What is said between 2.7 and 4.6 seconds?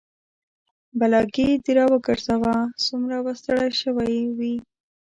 سومره به ستړى شوى وي